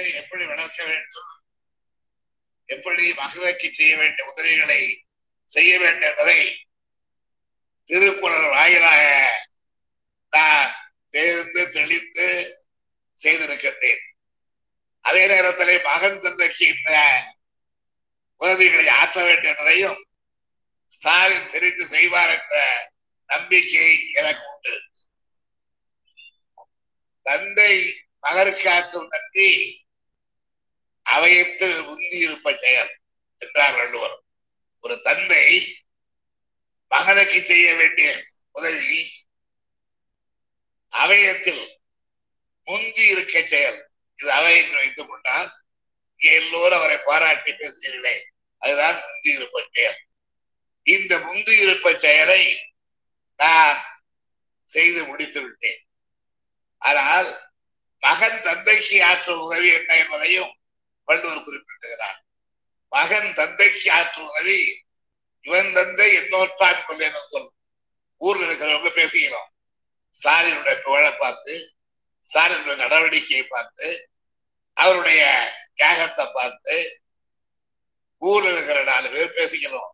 [0.00, 1.30] திராவிடத்தை எப்படி வளர்க்க வேண்டும்?
[2.66, 4.80] எப்படி மகளுக்கு செய்ய வேண்டிய உதவிகளை
[5.50, 6.40] செய்ய வேண்டும் என்பதை
[7.88, 9.02] திருக்குறள் வாயிலாக
[10.32, 10.70] நான்
[11.08, 12.28] தேர்ந்து தெளிந்து
[13.18, 14.04] செய்திருக்கின்றேன்.
[15.04, 16.92] அதே நேரத்திலே மகன் தந்தைக்கு இந்த
[18.40, 19.98] உதவிகளை ஆற்ற வேண்டும் என்பதையும்
[20.86, 22.56] ஸ்டாலின் தெரிந்து செய்வார் என்ற
[23.26, 24.74] நம்பிக்கை எனக்கு உண்டு.
[27.26, 27.74] தந்தை
[28.20, 29.50] மகருக்கு ஆற்றும் நன்றி.
[31.14, 32.92] அவையத்தில் உந்தி இருப்ப செயல்
[33.40, 34.16] என்றார் வள்ளுவர்
[34.84, 35.44] ஒரு தந்தை
[36.90, 38.08] மகனுக்கு செய்ய வேண்டிய
[38.52, 39.00] உதவி
[40.92, 41.64] அவையத்தில்
[42.66, 43.78] முந்தி இருக்க செயல்
[44.18, 45.50] இது அவை வைத்துக் கொண்டால்
[46.12, 48.14] இங்கே எல்லோரும் அவரை பாராட்டி பேசுகிறீர்களே.
[48.62, 50.00] அதுதான் முந்தி இருப்ப செயல்
[50.86, 52.42] இந்த முந்தி இருப்ப செயலை
[53.40, 53.78] நான்
[54.68, 55.80] செய்து முடித்து விட்டேன்.
[56.82, 57.30] ஆனால்
[58.02, 60.52] மகன் தந்தைக்கு ஆற்றும் உதவி என்ன என்பதையும்
[61.10, 62.18] வள்ளுவர் குறிப்பிட்டுகிறார்
[62.92, 64.60] மகன் தந்தைக்கு ஆற்றும் உதவி
[65.44, 67.50] இவன் தந்தை என்னோட்டான் கொல்லேன்னு சொல்.
[68.20, 69.48] ஊர்ல இருக்கிறவங்க பேசிக்கிறோம்.
[70.14, 71.52] ஸ்டாலினுடைய புகழை பார்த்து
[72.30, 73.88] ஸ்டாலினுடைய நடவடிக்கையை பார்த்து
[74.76, 75.22] அவருடைய
[75.78, 76.76] தியாகத்தை பார்த்து
[78.22, 79.90] ஊர்ல இருக்கிற நாலு பேர் பேசிக்கிறோம்.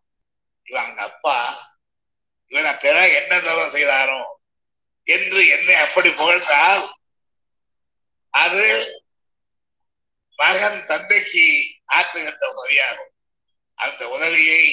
[0.67, 1.37] இவன் அப்பா
[2.51, 4.21] இவனை பிற என்ன தவறு செய்தாரோ
[5.07, 6.85] என்று என்னை அப்படி புகழ்ந்தால்
[8.33, 8.65] அது
[10.39, 11.45] மகன் தந்தைக்கு
[11.97, 13.13] ஆற்றுகின்ற உதவியாகும்
[13.73, 14.63] அந்த உதவியை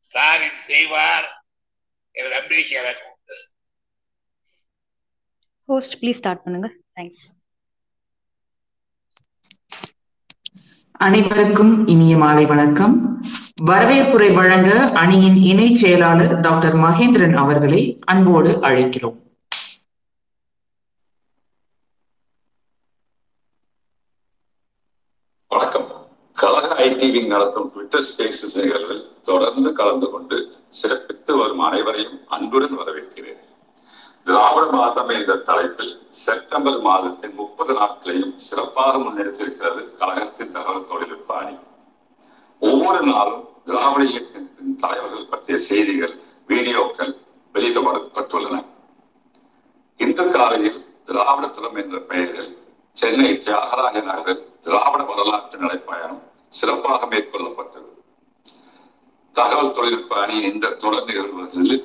[0.00, 1.28] ஸ்டாலின் செய்வார்
[2.12, 3.36] என்ற நம்பிக்கை எனக்கு உண்டு.
[5.68, 6.68] ஹோஸ்ட் ப்ளீஸ் ஸ்டார்ட் பண்ணுங்க.
[6.96, 7.24] தேங்க்ஸ்
[10.98, 12.94] அனைவருக்கும் இனிய மாலை வணக்கம்.
[13.70, 14.70] வரவேற்புரை வழங்க
[15.02, 19.18] அணியின் இணை செயலாளர் டாக்டர் மகேந்திரன் அவர்களை அன்போடு அழைக்கிறோம்.
[26.54, 30.36] கழக ஐடிவி நடத்தும் ட்விட்டர் ஸ்பேசஸ் நிகழ்வில் தொடர்ந்து கலந்து கொண்டு
[30.68, 33.40] சிறப்பித்து வரும் அனைவரையும் அன்புடன் வரவேற்கிறேன்.
[34.22, 41.56] திராவிட மாதம் என்ற தலைப்பில் செப்டம்பர் மாதத்தின் முப்பது நாட்களையும் சிறப்பாக முன்னெடுத்திருக்கிறது கழகத்தின் தகவல் தொழில்நுட்ப அணி.
[42.62, 46.14] ஒவ்வொரு நாளும் திராவிட இயக்கத்தின் தலைவர்கள் பற்றிய செய்திகள்
[46.48, 47.12] வீடியோக்கள்
[47.54, 48.64] வெளியிடப்பட்டுள்ளன.
[49.96, 52.52] இன்று காலையில் திராவிடத்திடம் என்ற பெயரில்
[52.92, 56.22] சென்னை தியாகராய நகரில் திராவிட வரலாற்று நடைப்பயணம்
[56.58, 57.90] சிறப்பாக மேற்கொள்ளப்பட்டது.
[59.36, 61.80] தகவல் தொழில்நுட்ப அணி இந்த தொடர் நிகழ்வுகளில்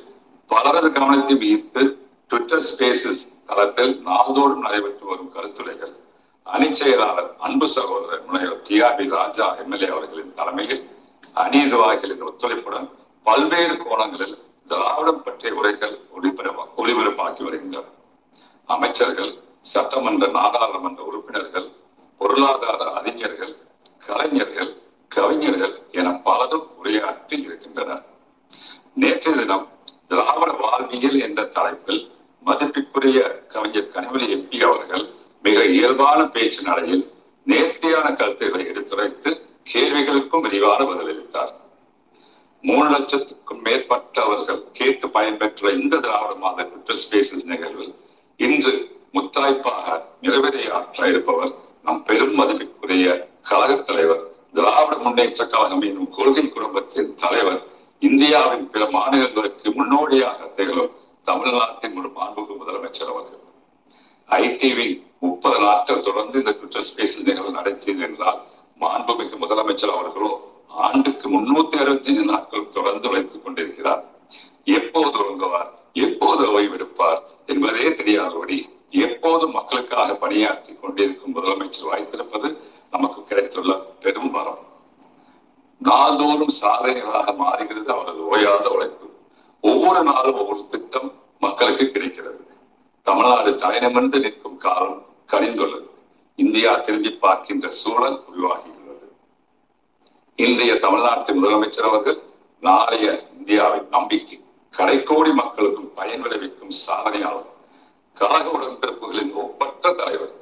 [0.50, 1.82] பலரது கவனத்தையும் ஈர்த்து
[2.30, 5.94] ட்விட்டர் ஸ்பேசஸ் தளத்தில் நாள்தோறும் நடைபெற்று வரும் கருத்துரைகள்
[6.48, 10.84] அணி செயலாளர் அன்பு சகோதரர் முனைவர் T R B Raja MLA அவர்களின் தலைமையில்
[11.34, 12.88] அணி நிர்வாகிகளின் ஒத்துழைப்புடன்
[13.26, 14.36] பல்வேறு கோணங்களில்
[14.68, 17.88] திராவிடம் பற்றிய உரைகள் ஒளிபரப்ப ஒளிபரப்பாக்கி வருகின்றன.
[18.70, 19.32] அமைச்சர்கள்
[19.74, 21.68] சட்டமன்ற நாடாளுமன்ற உறுப்பினர்கள்
[22.22, 23.54] பொருளாதார அறிஞர்கள்
[24.08, 28.06] கலைஞர்கள் கவிஞர்கள் என பலரும் உரையாற்றி இருக்கின்றனர்.
[28.94, 29.68] நேற்றைய தினம்
[30.08, 32.12] திராவிட வாழ்வியல் என்ற தலைப்பில்
[32.46, 35.10] மதிப்பிற்குரிய கவிஞர் கனிமொழி எம்பி அவர்கள்
[35.44, 39.42] மிக இயல்பான பேச்சு நடையில் நேர்த்தியான கருத்துக்களை எடுத்துரைத்து
[39.74, 41.52] கேள்விகளுக்கும் விரிவான பதிலளித்தார்.
[42.62, 46.68] மூணு லட்சத்துக்கும் மேற்பட்டவர்கள் கேட்டு பயன்பெற்ற இந்த திராவிட மாத
[47.46, 47.96] நிகழ்வில்
[48.38, 51.54] இன்று முத்தாய்ப்பாக நிறைவேறையாற்ற இருப்பவர்
[51.90, 54.24] நம் பெரும் மதிப்பிற்குரிய கழக தலைவர்
[54.54, 57.64] திராவிட முன்னேற்ற கழகம் என்னும் கொள்கை குடும்பத்தின் தலைவர்
[58.00, 60.92] இந்தியாவின் பிற மாநிலங்களுக்கு முன்னோடியாக திகழும்
[61.24, 63.42] தமிழ்நாட்டின் ஒரு மாண்புக்கு முதலமைச்சர் அவர்கள்.
[64.30, 68.40] ஐடிவி முப்பது நாட்கள் தொடர்ந்து இந்த ட்விட்டர் ஸ்பேஸ் நிகழ்வு நடத்தியது என்றால்
[68.80, 74.04] மாண்புமிகு முதலமைச்சர் அவர்களோ ஆண்டுக்கு முன்னூத்தி அறுபத்தி ஐந்து நாட்கள் தொடர்ந்து உழைத்துக் கொண்டிருக்கிறார்.
[74.64, 77.22] எப்போது தொடங்குவார் எப்போது ஓய்வெடுப்பார்?
[77.46, 78.70] என்பதே தெரியாதபடி
[79.30, 82.48] எப்போது மக்களுக்காக பணியாற்றி கொண்டிருக்கும் முதலமைச்சர் வாய்த்திருப்பது
[82.92, 84.62] நமக்கு கிடைத்துள்ள பெரும் வரம்.
[85.78, 89.08] நாள்தோறும் சாதனைகளாக மாறுகிறது அவரது ஓயாத உழைப்பு.
[89.62, 92.42] ஒவ்வொரு நாளும் ஒவ்வொரு திட்டம் மக்களுக்கு கிடைக்கிறது.
[93.02, 95.90] தமிழ்நாடு தலைநிமிர்ந்து நிற்கும் காலம் கணிந்துள்ளது
[96.36, 99.08] இந்தியா திரும்பி பார்க்கின்ற சூழல் உருவாகியுள்ளது.
[100.36, 102.20] இன்றைய தமிழ்நாட்டு முதலமைச்சர் அவர்கள்
[102.60, 104.40] நாளைய இந்தியாவின் நம்பிக்கை
[104.78, 107.58] கடைக்கோடி மக்களுக்கும் பயன் விளைவிக்கும் சாதனையாளர்.
[108.22, 110.34] கழக உடன்பிறப்புகளின் ஒப்பற்ற தலைவர்.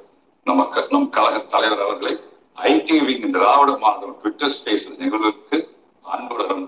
[0.46, 2.14] நமக்கு நம் கழக தலைவர் அவர்களை
[2.72, 5.58] ஐடிவியின் திராவிட மாதம் ட்விட்டர் ஸ்பேஸ் நிகழ்வுக்கு
[6.04, 6.66] அன்புடனும்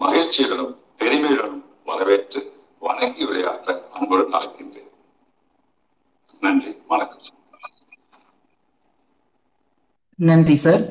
[0.00, 2.40] மகிழ்ச்சியுடனும் பெருமையுடனும் வரவேற்று
[2.78, 4.90] வணங்கி உரையாற்ற அன்புடன் அழைக்கின்றேன்.
[6.42, 7.20] நன்றி வணக்கம்.
[10.18, 10.82] நன்றி சார்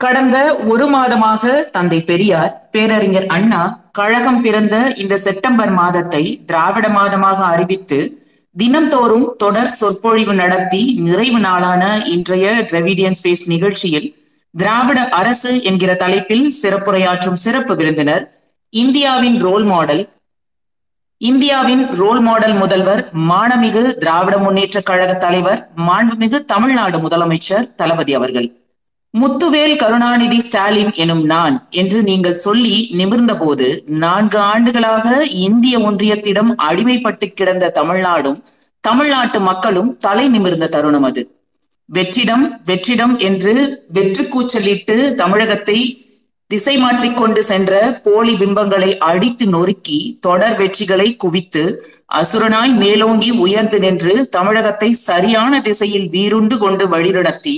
[0.00, 0.36] கடந்த
[0.72, 3.62] ஒரு மாதமாக தந்தை பெரியார் பேரறிஞர் அண்ணா
[3.98, 7.98] கழகம் பிறந்த இந்த செப்டம்பர் மாதத்தை திராவிட மாதமாக அறிவித்து
[8.58, 14.16] தினம்தோறும் தொடர் சொற்பொழிவு நடத்தி நிறைவு நாளான இன்றைய டிரெவிடியன் ஸ்பேஸ் நிகழ்ச்சியில்
[14.50, 18.24] திராவிட அரசு என்கிற தலைப்பில் சிறப்புரையாற்றும் சிறப்பு விருந்தினர்
[18.70, 20.08] இந்தியாவின் ரோல் மாடல்
[21.18, 28.59] இந்தியாவின் ரோல் மாடல் முதல்வர் மாணமிகு திராவிட முன்னேற்ற கழக தலைவர் மாண்புமிகு தமிழ்நாடு முதலமைச்சர் தளபதி அவர்கள்.
[29.14, 33.66] முத்துவேல் கருணாநிதி ஸ்டாலின் எனும் நான் என்று நீங்கள் சொல்லி நிமிர்ந்தபோது
[33.98, 35.06] நான்கு ஆண்டுகளாக
[35.40, 38.38] இந்திய ஒன்றியத்திடம் அடிமைப்பட்டு கிடந்த தமிழ்நாடும்
[38.84, 41.22] தமிழ்நாட்டு மக்களும் தலை நிமிர்ந்த தருணம் அது.
[41.88, 43.54] வெற்றிடம் வெற்றிடம் என்று
[43.88, 45.78] வெற்று கூச்சலிட்டு தமிழகத்தை
[46.50, 47.72] திசை மாற்றிக்கொண்டு சென்ற
[48.02, 51.64] போலி பிம்பங்களை அடித்து நொறுக்கி தொடர் வெற்றிகளை குவித்து
[52.14, 57.56] அசுரனாய் மேலோங்கி உயர்ந்து நின்று தமிழகத்தை சரியான திசையில் வீருண்டு கொண்டு வழிநடத்தி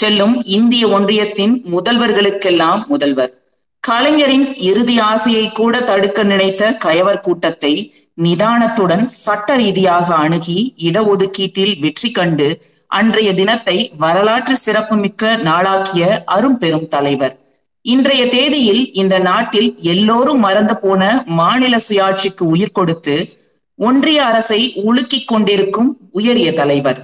[0.00, 3.32] செல்லும் இந்திய ஒன்றியத்தின் முதல்வர்களுக்கெல்லாம் முதல்வர்.
[3.80, 7.72] கலைஞரின் இறுதி ஆசையை கூட தடுக்க நினைத்த கயவர் கூட்டத்தை
[8.18, 12.48] நிதானத்துடன் சட்ட ரீதியாக அணுகி இடஒதுக்கீட்டில் வெற்றி கண்டு
[12.86, 17.34] அன்றைய தினத்தை வரலாற்று சிறப்புமிக்க நாளாக்கிய அரும்பெரும் தலைவர்.
[17.82, 21.02] இன்றைய தேதியில் இந்த நாட்டில் எல்லோரும் மறந்து போன
[21.38, 23.16] மாநில சுயாட்சிக்கு உயிர் கொடுத்து
[23.78, 27.00] ஒன்றிய அரசை உலுக்கிக் கொண்டிருக்கும் உயரிய தலைவர்.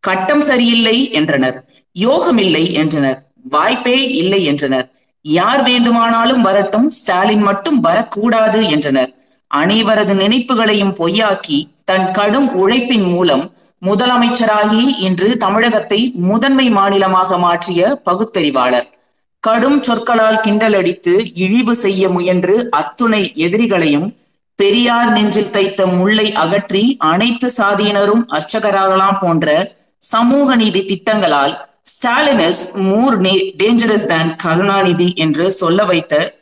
[0.00, 1.58] கட்டம் சரியில்லை என்றனர்.
[1.96, 3.18] யோகமில்லை என்றனர்.
[3.50, 4.86] வாய்ப்பே இல்லை என்றனர்.
[5.24, 9.12] யார் வேண்டுமானாலும் வரட்டும் ஸ்டாலின் மட்டும் வரக்கூடாது என்றனர்.
[9.50, 13.44] அனைவரது நினைப்புகளையும் பொய்யாக்கி தன் கடும் உழைப்பின் மூலம்
[13.82, 18.86] முதலமைச்சராகி இன்று தமிழகத்தை முதன்மை மாநிலமாக மாற்றிய பகுத்தறிவாளர்.
[19.42, 24.08] கடும் சொற்களால் கிண்டலடித்து இழிவு செய்ய முயன்று அத்துணை எதிரிகளையும்
[24.58, 31.54] பெரியார் நெஞ்சில் தைத்த முல்லை அகற்றி அனைத்து சாதியினரும் அர்ச்சகராகலாம் போன்ற சமூக நீதி திட்டங்களால்
[31.86, 36.34] Stalin is more dangerous than Karunanidhi என்று சொல்ல வைத்த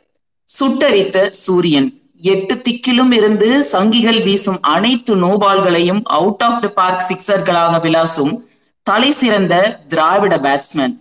[0.59, 1.93] சுட்டரித்த சூரியன்.
[2.21, 8.39] எட்டு திக்கிலும் இருந்து சங்கிகள் வீசும் அனைத்து நோபால்களையும் அவுட் ஆஃப் த பார்க் சிக்ஸர்களாக விளாசும்
[8.83, 10.95] தலை சிறந்த திராவிட பேட்ஸ்மேன்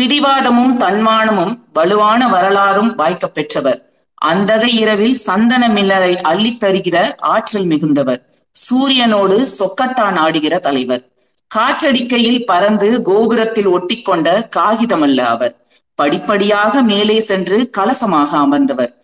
[0.00, 3.90] பிடிவாதமும் தன்மானமும் வலுவான வரலாறும் வாய்க்க பெற்றவர்.
[4.14, 8.22] அந்தகை இரவில் சந்தன மில்லரை அள்ளித் தருகிற ஆற்றல் மிகுந்தவர்.
[8.70, 11.15] சூரியனோடு சொக்கட்டான் ஆடுகிற தலைவர்.
[11.54, 15.66] காற்றடிக்கையில் பறந்து கோபுரத்தில் ஒட்டிக்கொண்ட காகிதமல்ல அவர்.
[15.94, 18.94] படிப்படியாக மேலே சென்று கலசமாக அமர்ந்தவர்.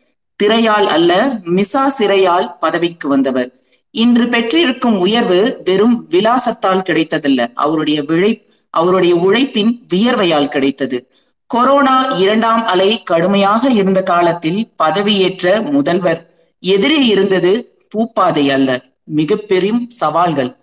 [0.42, 3.52] திரையால் அல்ல மிசா சிறையால் பதவிக்கு வந்தவர்.
[3.90, 7.50] இன்று பெற்றிருக்கும் உயர்வு வெறும் விலாசத்தால் கிடைத்ததல்ல.
[7.54, 11.08] அவருடைய விழை அவருடைய உழைப்பின் வியர்வையால் கிடைத்தது.
[11.46, 16.34] கொரோனா இரண்டாம் அலை கடுமையாக இருந்த காலத்தில் பதவியேற்ற முதல்வர்.
[16.60, 18.80] எதிரே இருந்தது பூப்பாதை அல்ல.
[19.04, 20.56] மிக பெரும் சவால்கள்.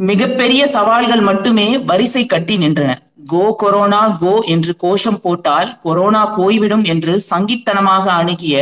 [0.00, 2.90] மிகப்பெரிய சவால்கள் மட்டுமே வரிசை கட்டி நின்றன.
[3.28, 8.54] கோ கொரோனா கோ என்று கோஷம் போட்டால் கொரோனா போய்விடும் என்று சங்கித்தனமாக அணுகிய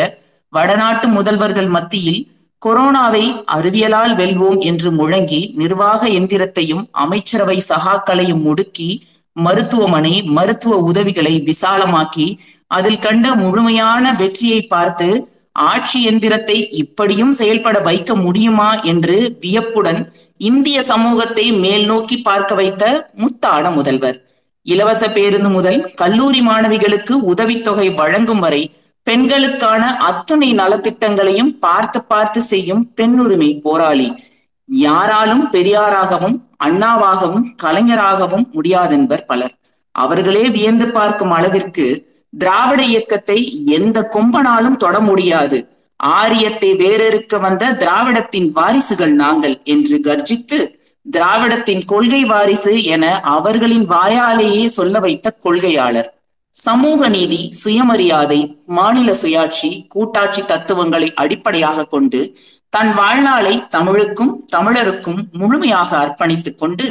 [0.53, 2.21] வடநாட்டு முதல்வர்கள் மத்தியில்
[2.63, 8.91] கொரோனாவை அறிவியலால் வெல்வோம் என்று முழங்கி நிர்வாக எந்திரத்தையும் அமைச்சரவை சகாக்களையும் முடுக்கி
[9.37, 12.29] மருத்துவமனை மருத்துவ உதவிகளை விசாலமாக்கி
[12.71, 15.09] அதில் கண்ட முழுமையான வெற்றியை பார்த்து
[15.67, 20.01] ஆட்சி எந்திரத்தை இப்படியும் செயல்பட வைக்க முடியுமா என்று வியப்புடன்
[20.39, 22.85] இந்திய சமூகத்தை மேல் நோக்கி பார்க்க வைத்த
[23.17, 24.19] முத்தான முதல்வர்.
[24.63, 28.63] இலவச பேருந்து முதல் கல்லூரி மாணவிகளுக்கு உதவித்தொகை வழங்கும் வரை
[29.07, 34.09] பெண்களுக்கான அத்துணை நலத்திட்டங்களையும் பார்த்து பார்த்து செய்யும் பெண்ணுரிமை போராளி.
[34.69, 39.55] யாராலும் பெரியாராகவும் அண்ணாவாகவும் கலைஞராகவும் முடியாதென்பர் பலர்.
[39.95, 41.87] அவர்களே வியந்து பார்க்கும் அளவிற்கு
[42.33, 45.59] திராவிட இயக்கத்தை எந்த கொம்பனாலும் தொட முடியாது.
[46.01, 50.59] ஆரியத்தை வேறறுக்க வந்த திராவிடத்தின் வாரிசுகள் நாங்கள் என்று கர்ஜித்து
[51.07, 56.09] திராவிடத்தின் கொள்கை வாரிசு என அவர்களின் வாயாலேயே சொல்ல வைத்த கொள்கையாளர்.
[56.55, 62.21] சமூக நீதி சுயமரியாதை மாநில சுயாட்சி கூட்டாட்சி தத்துவங்களை அடிப்படையாக கொண்டு
[62.69, 66.87] தன் வாழ்நாளை தமிழுக்கும் தமிழருக்கும் முழுமையாக அர்ப்பணித்துக் கொண்டு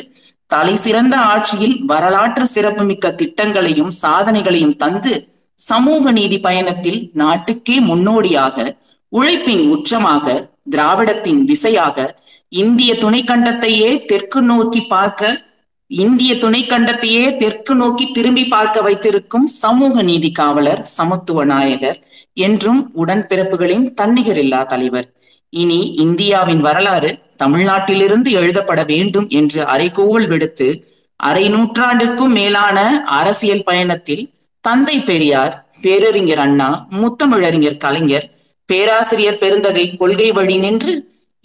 [0.50, 5.14] தலை சிறந்த ஆட்சியில் வரலாற்று சிறப்புமிக்க திட்டங்களையும் சாதனைகளையும் தந்து
[5.60, 8.76] சமூக நீதி பயணத்தில் நாட்டுக்கே முன்னோடியாக
[9.10, 12.16] உழைப்பின் உச்சமாக திராவிடத்தின் விசையாக
[12.50, 15.46] இந்திய துணைக்கண்டத்தையே தெற்கு நோக்கி பார்க்க
[15.88, 22.00] இந்திய துணைக்கண்டத்தையே தெற்கு நோக்கி திரும்பி பார்க்க வைத்திருக்கும் சமூக நீதி காவலர் சமத்துவ நாயகர்
[22.34, 25.14] என்றும் உடன்பிறப்புகளின் தன்னிகரில்லா தலைவர்.
[25.50, 30.86] இனி இந்தியாவின் வரலாறு தமிழ்நாட்டிலிருந்து எழுதப்பட வேண்டும் என்று அரைகோவல் விடுத்து
[31.16, 38.36] அரை நூற்றாண்டுக்கும் மேலான அரசியல் பயணத்தில் தந்தை பெரியார் பேரறிஞர் அண்ணா முத்தமிழறிஞர் கலைஞர்
[38.70, 40.94] பேராசிரியர் பெருந்தகை கொள்கை வழி நின்று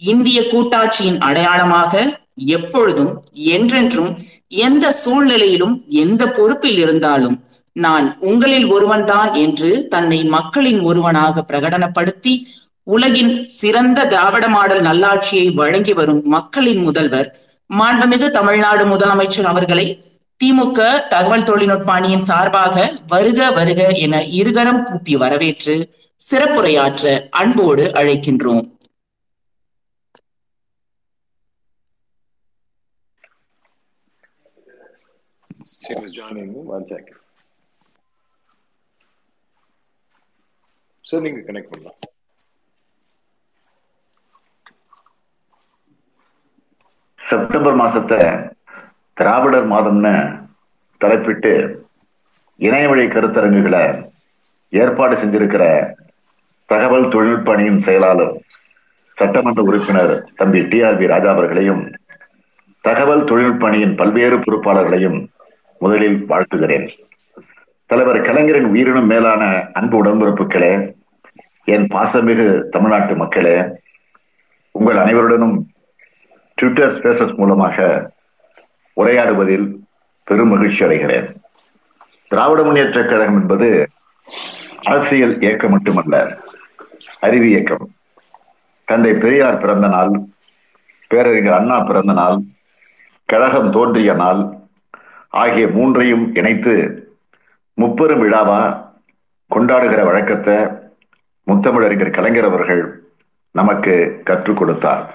[0.01, 1.93] இந்திய கூட்டாட்சியின் அடையாளமாக
[2.53, 3.11] எப்பொழுதும்
[3.53, 4.11] என்றென்றும்
[4.63, 7.37] எந்த சூழ்நிலையிலும் எந்த பொறுப்பில் இருந்தாலும்
[7.75, 12.33] நான் உங்களில் ஒருவன்தான் என்று தன்னை மக்களின் ஒருவனாக பிரகடனப்படுத்தி
[12.87, 17.29] உலகின் சிறந்த திராவிட மாடல் நல்லாட்சியை வழங்கி வரும் மக்களின் முதல்வர்
[17.69, 19.87] மாண்புமிகு தமிழ்நாடு முதலமைச்சர் அவர்களை
[20.39, 22.75] திமுக தகவல் தொழில்நுட்ப அணியின் சார்பாக
[23.07, 25.75] வருக வருக என இருகரம் கூப்பி வரவேற்று
[26.23, 27.05] சிறப்புரையாற்ற
[27.39, 28.63] அன்போடு அழைக்கின்றோம்
[35.73, 36.61] She was joining me.
[36.67, 37.17] One second.
[41.05, 41.99] Sir நீங்க கனெக்ட் பண்ணலாம்
[47.19, 48.19] செப்டம்பர் மாசத்தை
[49.17, 50.13] திராவிடர் மாதம்னு
[51.01, 51.53] தலைப்பிட்டு
[52.59, 53.83] இணைய வழி கருத்தரங்குகளை
[54.73, 55.63] ஏற்பாடு செஞ்சிருக்கிற
[56.73, 58.33] தகவல் தொழில்நுட்ப அணியின் செயலாளர்
[59.17, 61.83] சட்டமன்ற உறுப்பினர் தம்பி டி ஆர் பி ராஜா அவர்களையும்
[62.81, 65.19] தகவல் தொழில்நுட்ப அணியின் பல்வேறு பொறுப்பாளர்களையும்
[65.79, 66.87] முதலில் வாழ்த்துகிறேன்.
[67.85, 70.71] தலைவர் கலைஞரின் உயிரினும் மேலான அன்பு உடன்பிறப்புகளே
[71.73, 73.55] என் பாசமிகு தமிழ்நாட்டு மக்களே
[74.71, 75.55] உங்கள் அனைவருடனும்
[76.57, 77.77] ட்விட்டர் ஸ்பேசஸ் மூலமாக
[79.01, 79.67] உரையாடுவதில்
[80.27, 81.27] பெரும் மகிழ்ச்சி அடைகிறேன்.
[82.27, 83.69] திராவிட முன்னேற்ற கழகம் என்பது
[84.83, 86.15] அரசியல் இயக்கம் மட்டுமல்ல
[87.19, 87.93] அறிவு இயக்கம்.
[88.85, 90.21] தந்தை பெரியார் பிறந்த நாள்
[91.07, 92.39] பேரறிஞர் அண்ணா பிறந்த நாள்
[93.25, 94.57] கழகம் தோன்றிய நாள்
[95.29, 97.07] ஆகிய மூன்றையும் இணைத்து
[97.73, 98.91] முப்பெரும் விழாவா
[99.51, 100.55] கொண்டாடுகிற வழக்கத்தை
[101.47, 103.03] முத்தமிழறிஞர் கலைஞர் அவர்கள்
[103.51, 105.13] நமக்கு கற்றுக் கொடுத்தார்.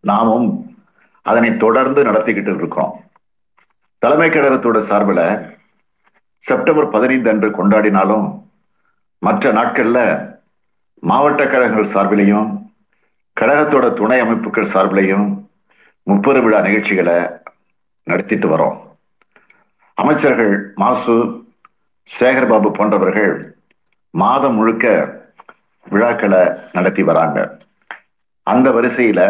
[0.00, 0.76] நாமும்
[1.22, 3.04] அதனை தொடர்ந்து நடத்திக்கிட்டு இருக்கோம்.
[3.98, 5.54] தலைமை கழகத்தோட சார்பில்
[6.38, 8.42] செப்டம்பர் பதினைந்து அன்று கொண்டாடினாலும்
[9.18, 10.28] மற்ற நாட்கள்ல
[11.02, 12.48] மாவட்ட கழகங்கள் சார்பிலையும்
[13.40, 15.26] கழகத்தோட துணை அமைப்புகள் சார்பிலையும்
[16.06, 17.16] முப்பெரு விழா நிகழ்ச்சிகளை
[18.02, 18.76] நடத்திட்டு வரோம்.
[19.94, 21.14] அமைச்சர்கள் மாசு
[22.18, 23.34] சேகர்பாபு போன்றவர்கள்
[24.10, 24.86] மாதம் முழுக்க
[25.86, 27.38] விழாக்களை நடத்தி வராங்க.
[28.42, 29.20] அந்த வரிசையில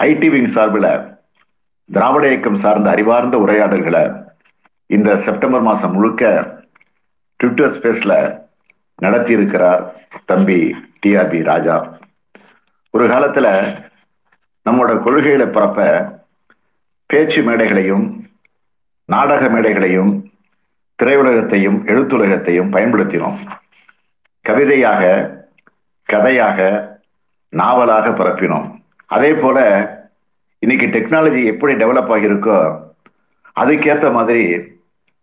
[0.00, 1.16] ஐடி விங் சார்பில்
[1.90, 4.04] திராவிட இயக்கம் சார்ந்த அறிவார்ந்த உரையாடல்களை
[4.86, 6.52] இந்த செப்டம்பர் மாதம் முழுக்க
[7.36, 8.16] ட்விட்டர் ஸ்பேஸில்
[9.00, 9.82] நடத்தி இருக்கிறார்
[10.24, 10.74] தம்பி
[11.06, 11.98] டிஆர்பி ராஜா.
[12.90, 13.48] ஒரு காலத்துல
[14.64, 15.86] நம்மோட கொள்கைகளை பரப்ப
[17.06, 18.24] பேச்சு மேடைகளையும்
[19.04, 20.30] நாடக மேடைகளையும்
[21.02, 23.38] திரையுலகத்தையும் எழுத்துலகத்தையும் பயன்படுத்தினோம்.
[24.40, 25.02] கவிதையாக
[26.04, 26.58] கதையாக
[27.48, 28.68] நாவலாக பரப்பினோம்
[29.06, 29.58] அதே போல
[30.58, 32.58] இன்னைக்கு டெக்னாலஜி எப்படி டெவலப் ஆகியிருக்கோ
[33.60, 34.44] அதுக்கேற்ற மாதிரி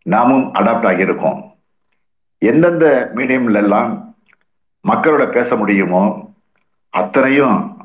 [0.02, 1.40] நாமும் அடாப்ட் ஆகியிருக்கோம்.
[2.38, 4.16] எந்தெந்த மீடியம்ல எல்லாம்
[4.84, 6.34] மக்களோட பேச முடியுமோ
[6.90, 7.78] அத்தனையும்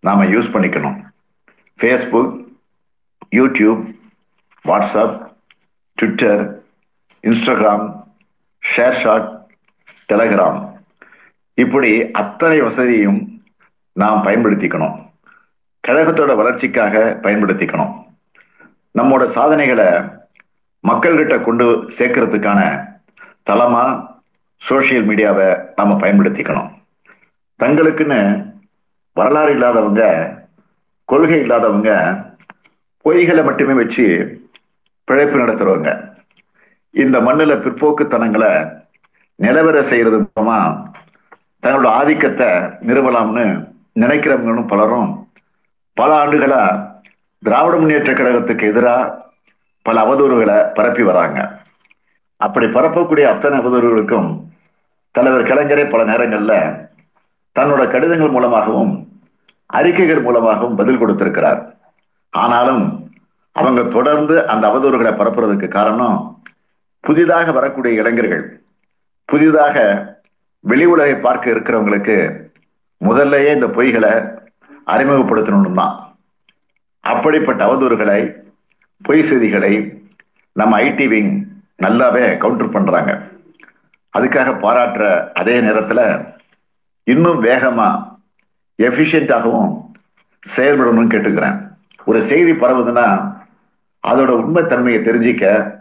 [0.00, 1.04] நாம யூஸ் பண்ணிக்கணும்.
[1.80, 2.44] Facebook
[3.30, 3.94] YouTube
[4.64, 5.32] WhatsApp
[5.94, 6.62] Twitter
[7.22, 8.02] Instagram
[8.92, 9.50] ShareChat
[10.12, 10.72] Telegram
[11.54, 13.42] இப்படி அத்தனை வசதியும்
[13.92, 15.10] நாம் பயன்படுத்திக்கணும்.
[15.88, 18.06] கழகத்தோட வளர்ச்சிக்காக பயன்படுத்திக்கணும்.
[18.98, 19.86] நம்மோட சாதனைகளை
[20.88, 22.87] மக்கள்கிட்ட கொண்டு சேர்க்கறதுக்கான
[23.50, 24.06] தளமா
[24.68, 26.70] சோசியல் மீடியாவை நாம பயன்படுத்திக்கணும்.
[27.58, 28.52] தங்களுக்குன்னு
[29.12, 30.32] வரலாறு இல்லாதவங்க
[31.04, 32.16] கொள்கை இல்லாதவங்க
[33.04, 34.06] பொய்களை மட்டுமே வச்சு
[35.04, 36.16] பிழைப்பு நடத்துறவங்க.
[36.90, 38.72] இந்த மண்ணில் பிற்போக்குத்தனங்களை
[39.42, 40.86] நிலவர செய்யறது மூலமா
[41.62, 45.28] தங்களோட ஆதிக்கத்தை நிறுவலாம்னு நினைக்கிறவங்களும் பலரும்
[45.92, 46.90] பல ஆண்டுகளா
[47.38, 49.30] திராவிட முன்னேற்ற கழகத்துக்கு எதிராக
[49.82, 51.57] பல அவதூறுகளை பரப்பி வராங்க.
[52.38, 54.40] அப்படி பரப்பக்கூடிய அத்தனை அவதூறுகளுக்கும்
[55.10, 56.54] தலைவர் கலைஞரே பல நேரங்கள்ல
[57.58, 58.92] தன்னோட கடிதங்கள் மூலமாகவும்
[59.66, 61.60] அறிக்கைகள் மூலமாகவும் பதில் கொடுத்திருக்கிறார்.
[62.30, 63.10] ஆனாலும்
[63.52, 66.42] அவங்க தொடர்ந்து அந்த அவதூறுகளை பரப்புறதுக்கு காரணம்
[67.00, 68.62] புதிதாக வரக்கூடிய இளைஞர்கள்.
[69.24, 69.76] புதிதாக
[70.60, 72.16] வெளி உலகை பார்க்க இருக்கிறவங்களுக்கு
[73.04, 74.12] முதல்லயே இந்த பொய்களை
[74.86, 76.16] அறிமுகப்படுத்தணும் தான்.
[77.00, 78.20] அப்படிப்பட்ட அவதூறுகளை
[79.02, 79.72] பொய் செய்திகளை
[80.52, 81.32] நம்ம ஐடி விங்
[81.82, 83.22] நல்லாவே கவுண்டர் பண்றாங்க.
[84.18, 86.32] அதுக்காக பாராட்டுற அதே நேரத்துல
[87.04, 88.18] இன்னும் வேகமா
[88.78, 89.82] எஃபிஷியண்டாகவும்
[90.56, 91.68] செயல்படணும்னு கேட்டுக்கிறேன்.
[92.04, 93.36] ஒரு செய்தி பரவுதுன்னா
[94.06, 95.74] அதோட உண்மைத்தன்மையை தெரிஞ்சிக்க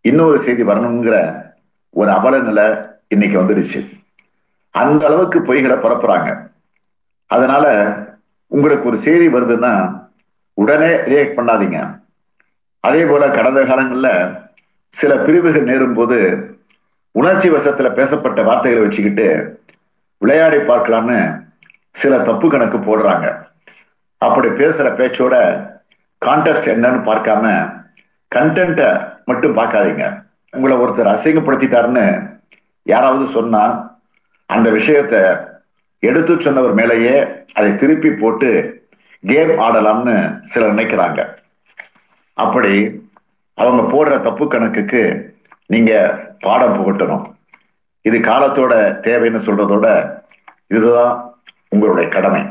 [0.00, 1.42] இன்னொரு செய்தி வரணுங்கிற
[1.90, 2.64] ஒரு அவல நிலை
[3.08, 4.00] இன்னைக்கு வந்துடுச்சு.
[4.70, 6.50] அந்த அளவுக்கு பொய்களை பரப்புறாங்க.
[7.26, 7.94] அதனால
[8.46, 10.04] உங்களுக்கு ஒரு செய்தி வருதுன்னா
[10.54, 12.00] உடனே ரியாக்ட் பண்ணாதீங்க.
[12.80, 14.38] அதே போல கடந்த காலங்கள்ல
[14.90, 16.18] சில பிரிவுகள் நேரும் போது
[17.12, 19.28] உணர்ச்சி வசத்துல பேசப்பட்ட வார்த்தைகளை வச்சுக்கிட்டு
[20.18, 21.20] விளையாடி பார்க்கலாம்னு
[21.92, 23.26] சில தப்பு கணக்கு போடுறாங்க.
[24.18, 25.34] அப்படி பேசுற பேச்சோட
[26.26, 27.44] கான்டெஸ்ட் என்னன்னு பார்க்காம
[28.34, 28.90] கண்டென்ட்டை
[29.24, 30.04] மட்டும் பார்க்காதீங்க.
[30.52, 32.06] உங்களை ஒருத்தர் அசிங்கப்படுத்திட்டாருன்னு
[32.82, 33.62] யாராவது சொன்னா
[34.46, 35.14] அந்த விஷயத்த
[35.98, 37.16] எடுத்து சொன்னவர் மேலேயே
[37.52, 38.50] அதை திருப்பி போட்டு
[39.26, 41.20] கேம் ஆடலாம்னு சிலர் நினைக்கிறாங்க.
[42.32, 42.72] அப்படி
[43.60, 45.02] அவங்க போடுற தப்பு கணக்குக்கு
[45.66, 45.92] நீங்க
[46.40, 47.24] பாடம் புகட்டணும்.
[48.02, 48.74] இது காலத்தோட
[49.06, 49.86] தேவைன்னு சொல்றதோட
[50.66, 51.34] இதுதான்
[51.68, 52.42] உங்களுடைய கடமை.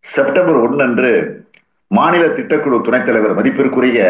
[0.00, 1.12] செப்டம்பர் ஒன்று அன்று
[1.86, 4.00] மாநில திட்டக்குழு துணைத் தலைவர் மதிப்பிற்குரிய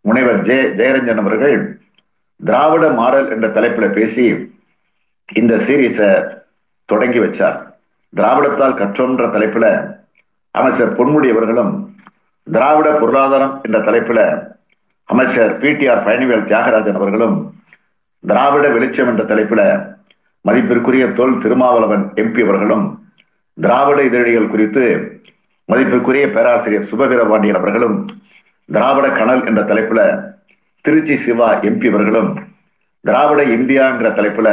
[0.00, 1.80] முனைவர் ஜெய ஜெயரஞ்சன் அவர்கள்
[2.44, 4.54] திராவிட மாடல் என்ற தலைப்புல பேசி
[5.34, 6.38] இந்த சீரீஸை
[6.84, 7.58] தொடங்கி வச்சார்.
[8.16, 9.66] திராவிடத்தால் கற்றோன்ற தலைப்புல
[10.50, 11.74] அமைச்சர் பொன்முடி அவர்களும்
[12.42, 14.49] திராவிட பொருளாதாரம் என்ற தலைப்புல
[15.10, 17.36] அமைச்சர் பிடிஆர் பழனிவேல் தியாகராஜன் அவர்களும்
[18.24, 19.64] திராவிட வெளிச்சம் என்ற தலைப்பில்
[20.44, 22.84] மதிப்பிற்குரிய தொல் திருமாவளவன் எம்பி அவர்களும்
[23.58, 24.84] திராவிட இதழிகள் குறித்து
[25.68, 27.96] மதிப்பிற்குரிய பேராசிரியர் சுபவீரபாண்டியன் அவர்களும்
[28.68, 30.00] திராவிட கனல் என்ற தலைப்புல
[30.84, 32.30] திருச்சி சிவா எம்பி அவர்களும்
[33.04, 34.48] திராவிட இந்தியா என்ற தலைப்புல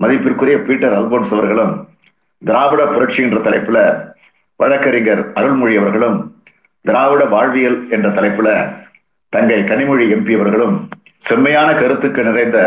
[0.00, 1.72] மதிப்பிற்குரிய பீட்டர் அல்போன்ஸ் அவர்களும்
[2.42, 3.78] திராவிட புரட்சி என்ற தலைப்புல
[4.60, 6.18] வழக்கறிஞர் அருள்மொழி அவர்களும்
[6.84, 8.48] திராவிட வாழ்வியல் என்ற தலைப்புல
[9.28, 12.58] தங்கை கனிமொழி எம்பி அவர்களும் செம்மையான கருத்துக்கு நிறைந்த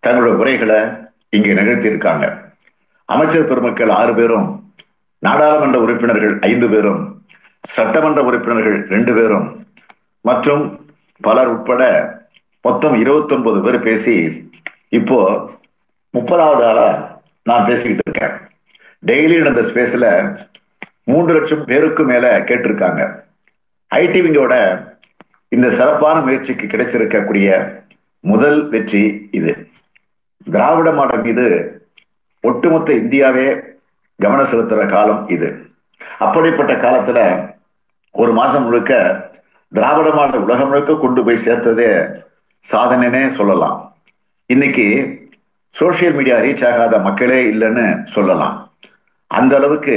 [0.00, 0.80] தங்களுடைய உரைகளை
[1.28, 2.24] இங்கே நிகழ்த்தியிருக்காங்க.
[3.04, 4.72] அமைச்சர் பெருமக்கள் ஆறு பேரும்
[5.18, 7.22] நாடாளுமன்ற உறுப்பினர்கள் ஐந்து பேரும்
[7.68, 9.66] சட்டமன்ற உறுப்பினர்கள் ரெண்டு பேரும்
[10.20, 10.64] மற்றும்
[11.20, 11.82] பலர் உட்பட
[12.62, 14.16] மொத்தம் இருபத்தொன்பது பேர் பேசி
[14.88, 15.18] இப்போ
[16.14, 18.36] முப்பதாவது ஆளா நான் பேசிக்கிட்டு இருக்கேன்.
[19.06, 20.36] டெய்லி இந்த ஸ்பேஸ்ல
[21.04, 23.20] மூன்று லட்சம் பேருக்கு மேல கேட்டிருக்காங்க.
[23.94, 24.54] ஐடிவிங்கோட
[25.54, 27.72] இந்த சிறப்பான முயற்சிக்கு கிடைச்சிருக்கக்கூடிய
[28.20, 29.66] முதல் வெற்றி இது.
[30.44, 31.46] திராவிட மாடல் மீது
[32.40, 33.60] ஒட்டுமொத்த இந்தியாவே
[34.16, 35.66] கவனம் செலுத்துற காலம் இது.
[36.18, 37.50] அப்படிப்பட்ட காலத்துல
[38.10, 38.92] ஒரு மாசம் முழுக்க
[39.68, 42.16] திராவிட மாடல் உலகம் முழுக்க கொண்டு போய் சேர்த்ததே
[42.72, 43.96] சாதனைனே சொல்லலாம்.
[44.46, 44.86] இன்னைக்கு
[45.80, 48.72] சோசியல் மீடியா ரீச் ஆகாத மக்களே இல்லைன்னு சொல்லலாம்.
[49.26, 49.96] அந்த அளவுக்கு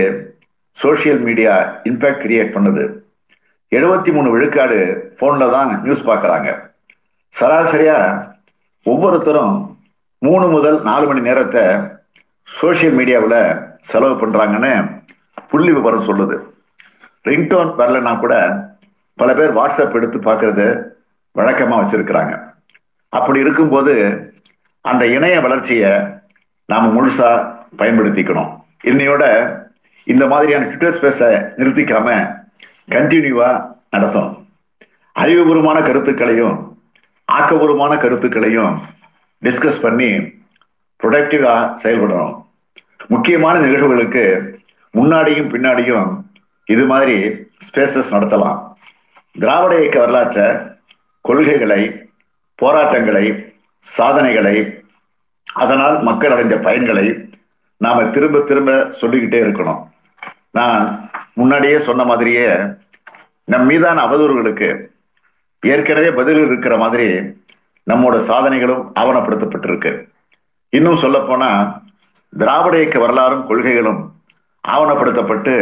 [0.84, 2.97] சோசியல் மீடியா இம்பாக்ட் கிரியேட் பண்ணுது.
[3.72, 4.80] எழுபத்தி மூணு விழுக்காடு
[5.20, 6.50] போன்ல தான் நியூஸ் பார்க்கறாங்க
[7.40, 8.28] சராசரியா
[8.84, 9.80] ஒவ்வொருத்தரும்
[10.18, 11.64] மூணு முதல் நாலு மணி நேரத்தை
[12.62, 15.02] சோசியல் மீடியாவில் செலவு பண்ணுறாங்கன்னு
[15.48, 16.38] புள்ளி விவரம் சொல்லுது.
[17.24, 18.36] ரிங்டோன் வரலன்னா கூட
[19.14, 20.68] பல பேர் வாட்ஸ்அப் எடுத்து பார்க்கறது
[21.32, 22.34] வழக்கமாக வச்சிருக்கிறாங்க.
[23.10, 23.94] அப்படி இருக்கும்போது
[24.82, 25.92] அந்த இணைய வளர்ச்சியை
[26.66, 27.46] நாம் முழுசாக
[27.78, 28.52] பயன்படுத்திக்கணும்.
[28.84, 29.24] இன்னையோட
[30.04, 32.37] இந்த மாதிரியான ட்விட்டர் ஸ்பேஸை நிறுத்திக்காம
[32.90, 34.48] கண்டினியூவா நடத்தும்
[35.16, 36.78] அறிவுபூர்வமான கருத்துக்களையும்
[37.32, 38.82] ஆக்கபூர்வமான கருத்துக்களையும்
[39.44, 40.10] டிஸ்கஸ் பண்ணி
[41.04, 42.46] ப்ரொடக்டிவா செயல்படணும்.
[43.08, 44.24] முக்கியமான நிகழ்வுகளுக்கு
[44.94, 46.22] முன்னாடியும் பின்னாடியும்
[46.66, 47.28] இது மாதிரி
[47.68, 48.60] ஸ்பேசஸ் நடத்தலாம்.
[49.40, 50.48] திராவிட இயக்க வரலாற்றை
[51.22, 52.10] கொள்கைகளை
[52.56, 54.84] போராட்டங்களை சாதனைகளை
[55.54, 57.36] அதனால் மக்கள் அடைந்த பயன்களை
[57.78, 59.84] நாம திரும்ப திரும்ப சொல்லிக்கிட்டே இருக்கணும்.
[60.52, 61.07] நான்
[61.40, 62.46] முன்னாடியே சொன்ன மாதிரியே
[63.52, 64.70] நம் மீதான அவதூறுகளுக்கு
[65.64, 67.08] ஏற்கனவே பதில் இருக்கிற மாதிரி
[67.88, 69.92] நம்மோட சாதனைகளும் ஆவணப்படுத்தப்பட்டிருக்கு.
[70.74, 71.50] இன்னும் சொல்ல போனா
[72.34, 74.02] திராவிட இயக்க வரலாறும் கொள்கைகளும்
[74.64, 75.54] ஆவணப்படுத்தப்பட்டு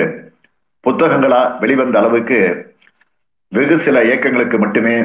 [0.83, 2.39] புத்தகங்களா வெளிவந்த அளவுக்கு
[3.51, 4.95] வெகு சில இயக்கங்களுக்கு மட்டுமே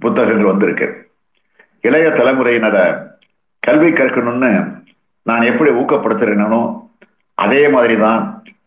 [0.00, 0.86] புத்தகங்கள் வந்திருக்கு.
[1.88, 2.84] இளைய தலைமுறையினரை
[3.66, 4.52] கல்வி கற்கணும்னு
[5.26, 6.62] நான் எப்படி ஊக்கப்படுத்துறேனோ
[7.38, 8.22] அதே மாதிரி தான்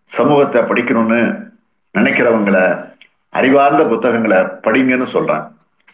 [0.05, 1.51] சமூகத்தை படிக்கணும்னு
[1.93, 2.89] நினைக்கிறவங்கள
[3.29, 5.43] அறிவார்ந்த புத்தகங்களை படிங்கன்னு சொல்றேன்.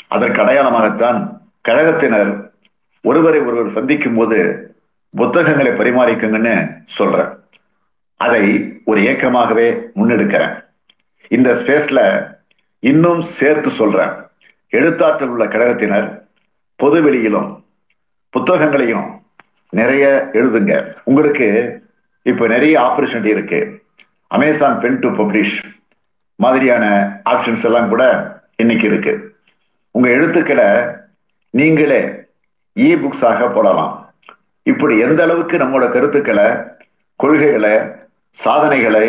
[0.08, 2.50] அதற்கு அடையாளமாகத்தான் கழகத்தினர்
[3.02, 4.66] ஒருவரை ஒருவர் சந்திக்கும் போது
[5.16, 7.30] புத்தகங்களை பரிமாறிக்குங்கன்னு சொல்றேன்.
[8.18, 10.66] அதை ஒரு இயக்கமாகவே முன்னெடுக்கிறேன்.
[11.28, 12.28] இந்த ஸ்பேஸ்ல
[12.80, 14.12] இன்னும் சேர்த்து சொல்றேன்.
[14.70, 16.22] எழுத்தாற்றல் உள்ள கழகத்தினர்
[16.76, 17.66] பொது வெளியிலும்
[18.30, 19.22] புத்தகங்களையும்
[19.70, 20.96] நிறைய எழுதுங்க.
[21.04, 21.48] உங்களுக்கு
[22.22, 23.84] இப்ப நிறைய ஆப்பர்ச்சுனிட்டி இருக்கு.
[24.36, 25.56] அமேசான் பென் டு பப்ளிஷ்
[26.36, 26.86] மாதிரியான
[27.32, 28.04] ஆப்ஷன்ஸ் எல்லாம் கூட
[28.56, 29.14] இன்னைக்கு இருக்கு.
[29.96, 30.68] உங்க எழுத்துக்களை
[31.54, 32.00] நீங்களே
[32.76, 33.94] இ புக்ஸாக போடலாம்.
[34.64, 36.48] இப்படி எந்த அளவுக்கு நம்மளோட கருத்துக்களை
[37.16, 37.74] கொள்கைகளை
[38.40, 39.06] சாதனைகளை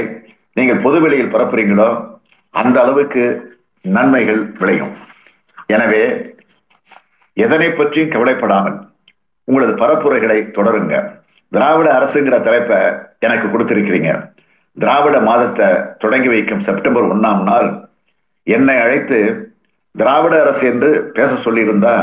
[0.54, 1.88] நீங்கள் பொதுவெளியில் பரப்புறீங்களோ
[2.50, 3.24] அந்த அளவுக்கு
[3.84, 4.92] நன்மைகள் விளையும்.
[5.66, 6.02] எனவே
[7.36, 8.78] எதனை பற்றியும் கவலைப்படாமல்
[9.44, 10.96] உங்களது பரப்புரைகளை தொடருங்க.
[11.52, 12.78] திராவிட அரசுங்கிற தலைப்பை
[13.26, 14.10] எனக்கு கொடுத்திருக்கிறீங்க.
[14.76, 17.68] திராவிட மாதத்தை தொடங்கி வைக்கும் செப்டம்பர் ஒன்னாம் நாள்
[18.42, 19.18] என்னை அழைத்து
[19.92, 21.94] திராவிட அரசு என்று பேச சொல்லியிருந்தா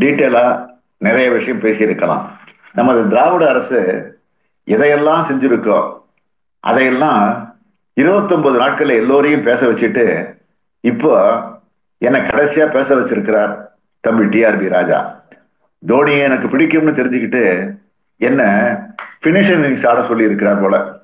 [0.00, 0.44] டீட்டெயிலா
[0.98, 2.22] நிறைய விஷயம் பேசியிருக்கலாம்.
[2.72, 3.80] நமது திராவிட அரசு
[4.66, 5.78] எதையெல்லாம் செஞ்சிருக்கோ
[6.60, 7.22] அதையெல்லாம்
[7.94, 10.36] இருபத்தொன்பது நாட்கள் எல்லோரையும் பேச வச்சுட்டு
[10.80, 11.12] இப்போ
[11.98, 13.52] என்னை கடைசியா பேச வச்சிருக்கிறார்
[14.00, 14.98] தம்பி டிஆர்பி ராஜா.
[15.82, 17.42] தோனியை எனக்கு பிடிக்கும்னு தெரிஞ்சுக்கிட்டு
[18.16, 18.42] என்ன
[19.24, 21.02] பினிஷ் இன்னிங்ஸ் ஆட சொல்லி இருக்கிறார் போல.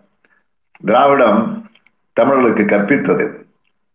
[0.85, 1.71] திராவிடம்
[2.13, 3.47] தமிழர்களுக்கு கற்பித்தது.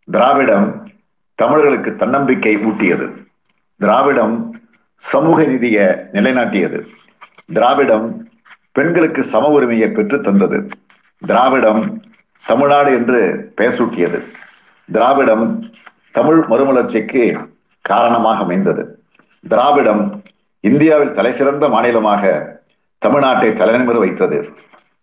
[0.05, 0.89] திராவிடம்
[1.35, 3.27] தமிழர்களுக்கு தன்னம்பிக்கை ஊட்டியது.
[3.77, 4.61] திராவிடம்
[4.97, 6.85] சமூக நீதியை நிலைநாட்டியது.
[7.53, 8.27] திராவிடம்
[8.71, 10.69] பெண்களுக்கு சம உரிமையை பெற்று தந்தது.
[11.17, 12.01] திராவிடம்
[12.45, 14.23] தமிழ்நாடு என்று பெயர் சூட்டியது
[14.91, 15.63] திராவிடம்
[16.11, 17.47] தமிழ் மறுமலர்ச்சிக்கு
[17.81, 19.03] காரணமாக அமைந்தது.
[19.47, 20.23] திராவிடம்
[20.59, 22.23] இந்தியாவில் தலைசிறந்த மாநிலமாக
[23.05, 24.53] தமிழ்நாட்டை தலைநிமிர வைத்தது.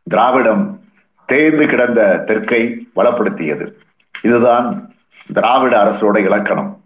[0.03, 0.82] திராவிடம்
[1.27, 3.73] தேய்ந்து கிடந்த தெற்கை வளப்படுத்தியது.
[4.23, 4.95] இதுதான்
[5.33, 6.81] திராவிட அரசோட இலக்கணம்.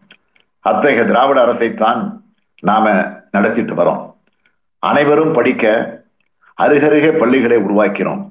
[0.60, 2.20] அத்தகைய திராவிட அரசைத்தான்
[2.60, 4.14] நாம நடத்திட்டு வரோம்.
[4.78, 5.94] அனைவரும் படிக்க
[6.62, 8.30] அருகருகே பள்ளிகளை உருவாக்கினோம்.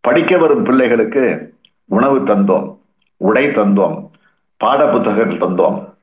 [0.00, 1.54] படிக்க வரும் பிள்ளைகளுக்கு
[1.84, 2.78] உணவு தந்தோம்
[3.16, 4.10] உடை தந்தோம்
[4.56, 5.94] பாட புத்தகங்கள் தந்தோம்.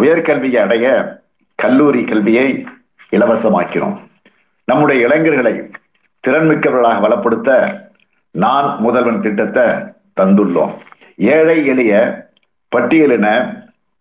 [0.00, 1.18] உயர்கல்வியை அடைய
[1.54, 2.66] கல்லூரி கல்வியை
[3.10, 3.98] இலவசமாக்கினோம்.
[4.64, 5.70] நம்முடைய இளைஞர்களை
[6.28, 7.82] திறன்மிக்கவர்களாக வளப்படுத்த
[8.34, 9.64] நான் முதல்வன் திட்டத்தை
[10.20, 10.72] தந்துள்ளோம்.
[11.16, 11.92] ஏழை எளிய
[12.76, 13.26] பட்டியலின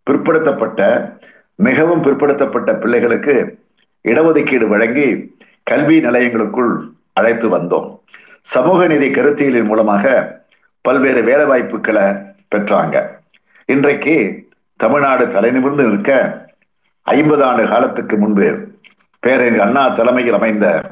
[0.10, 1.12] பிற்படுத்தப்பட்ட
[1.56, 3.58] மிகவும் பிற்படுத்தப்பட்ட பிள்ளைகளுக்கு
[4.04, 6.80] இடஒதுக்கீடு வழங்கி கல்வி நிலையங்களுக்குள்
[7.14, 8.00] அழைத்து வந்தோம்.
[8.42, 10.36] சமூக நிதி கருத்தியலின் மூலமாக
[10.82, 13.08] பல்வேறு வேலைவாய்ப்புகளை பெற்றாங்க.
[13.66, 16.12] இன்றைக்கு தமிழ்நாடு தலைநிமிர்ந்து நிற்க
[17.02, 18.68] ஐம்பது ஆண்டு காலத்துக்கு முன்பு
[19.20, 20.92] பேரறிஞர் அண்ணா தலைமையில் அமைந்த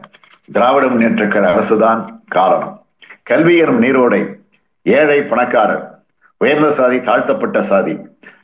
[0.51, 2.80] திராவிட முன்னேற்ற கழக அரசுதான் காரணம்.
[3.23, 4.35] கல்வி எனும் நீரோடை
[4.81, 6.03] ஏழை பணக்காரர்
[6.37, 7.97] உயர்ந்த சாதி தாழ்த்தப்பட்ட சாதி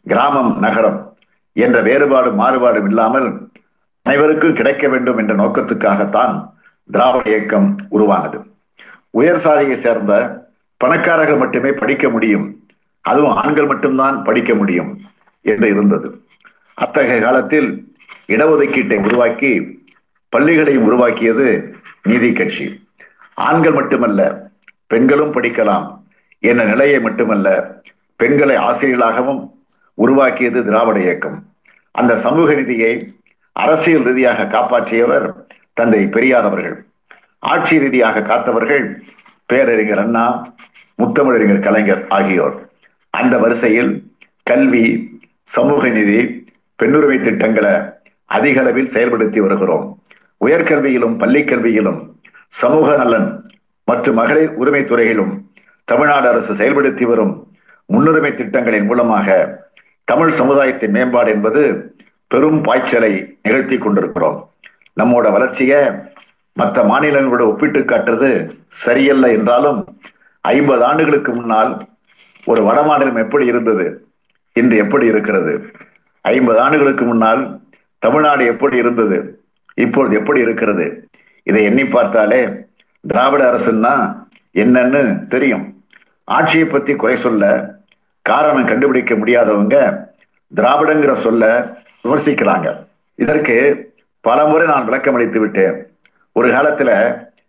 [0.05, 1.17] கிராமம் நகரம்
[1.53, 3.49] என்ற வேறுபாடு மாறுபாடும் இல்லாமல்
[4.01, 6.53] அனைவருக்கும் கிடைக்க வேண்டும் என்ற நோக்கத்துக்காகத்தான்
[6.91, 8.45] திராவிட இயக்கம் உருவானது.
[9.09, 10.45] உயர் சாதியை சேர்ந்த
[10.77, 12.59] பணக்காரர்கள் மட்டுமே படிக்க முடியும்.
[13.01, 15.01] அதுவும் ஆண்கள் மட்டும்தான் படிக்க முடியும்
[15.41, 16.21] என்று இருந்தது.
[16.73, 17.95] அத்தகைய காலத்தில்
[18.27, 19.83] இடஒதுக்கீட்டை உருவாக்கி
[20.35, 22.85] பள்ளிகளையும் உருவாக்கியது நீதி கட்சி.
[23.33, 24.46] ஆண்கள் மட்டுமல்ல
[24.87, 25.85] பெண்களும் படிக்கலாம்
[26.39, 27.81] என்ற நிலையை மட்டுமல்ல
[28.15, 29.51] பெண்களை ஆசிரியர்களாகவும்
[29.93, 31.43] உருவாக்கியது திராவிட இயக்கம்.
[31.91, 33.13] அந்த சமூக நிதியை
[33.51, 35.33] அரசியல் ரீதியாக காப்பாற்றியவர்
[35.73, 36.85] தந்தை பெரியார் அவர்கள்.
[37.39, 39.01] ஆட்சி ரீதியாக காத்தவர்கள்
[39.45, 40.53] பேரறிஞர் அண்ணா
[40.97, 42.69] முத்தமிழறிஞர் கலைஞர் ஆகியோர்.
[43.09, 44.11] அந்த வரிசையில்
[44.43, 44.85] கல்வி
[45.43, 46.45] சமூக நிதி
[46.83, 47.75] பெண்ணுரிமை திட்டங்களை
[48.25, 49.99] அதிக அளவில் செயல்படுத்தி வருகிறோம்.
[50.45, 51.99] உயர்கல்வியிலும் பள்ளி கல்வியிலும்
[52.47, 53.46] சமூக நலன்
[53.89, 55.51] மற்றும் மகளிர் உரிமை துறையிலும்
[55.83, 57.47] தமிழ்நாடு அரசு செயல்படுத்தி வரும்
[57.85, 59.27] முன்னுரிமை திட்டங்களின் மூலமாக
[60.03, 61.61] தமிழ் சமுதாயத்தின் மேம்பாடு என்பது
[62.27, 64.49] பெரும் பாய்ச்சலை நிகழ்த்தி கொண்டிருக்கிறோம்.
[64.99, 65.91] நம்மோட வளர்ச்சியை
[66.53, 69.99] மற்ற மாநிலங்களோட ஒப்பிட்டு காட்டுறது சரியல்ல என்றாலும்
[70.41, 71.87] ஐம்பது ஆண்டுகளுக்கு முன்னால்
[72.45, 74.07] ஒரு வட மாநிலம் எப்படி இருந்தது?
[74.53, 75.53] இன்று எப்படி இருக்கிறது?
[76.21, 77.59] ஐம்பது ஆண்டுகளுக்கு முன்னால்
[77.99, 79.17] தமிழ்நாடு எப்படி இருந்தது?
[79.75, 81.07] இப்பொழுது எப்படி இருக்கிறது?
[81.43, 82.41] இதை எண்ணி பார்த்தாலே
[83.07, 85.83] திராவிட அரசுன்னா என்னன்னு தெரியும்.
[86.23, 87.75] ஆட்சியை பத்தி குறை சொல்ல
[88.21, 90.05] காரணம் கண்டுபிடிக்க முடியாதவங்க
[90.55, 91.71] திராவிடங்கிற சொல்ல
[92.03, 92.75] விமர்சிக்கிறாங்க.
[93.15, 93.55] இதற்கு
[94.21, 95.87] பல முறை நான் விளக்கம் அளித்து விட்டேன்.
[96.31, 96.91] ஒரு காலத்துல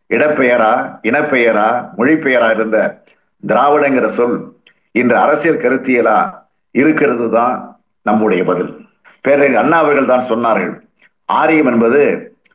[0.08, 3.02] இடப்பெயரா இனப்பெயரா மொழிப்பெயரா இருந்த
[3.46, 4.52] திராவிடங்கிற சொல்
[4.92, 6.34] இன்று அரசியல் கருத்தியலா
[6.70, 8.88] இருக்கிறது தான் நம்முடைய பதில்.
[9.20, 10.80] பேரறிஞர் அண்ணா அவர்கள் தான் சொன்னார்கள்
[11.24, 12.02] ஆரியம் என்பது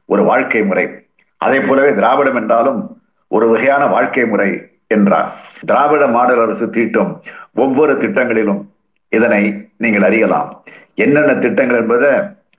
[0.05, 1.02] ஒரு வாழ்க்கை முறை.
[1.45, 2.79] அதே போலவே திராவிடம் என்றாலும்
[3.27, 4.49] ஒரு வகையான வாழ்க்கை முறை
[4.87, 5.29] என்றார்.
[5.65, 7.11] திராவிட மாடல் அரசு தீட்டும்
[7.53, 8.61] ஒவ்வொரு திட்டங்களிலும்
[9.09, 10.49] இதனை நீங்கள் அறியலாம்.
[10.95, 12.11] என்னென்ன திட்டங்கள் என்பதை